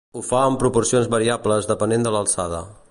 Ho 0.19 0.21
fa 0.29 0.39
en 0.51 0.57
proporcions 0.63 1.11
variables 1.15 1.71
depenent 1.73 2.09
de 2.09 2.17
l’alçada. 2.17 2.67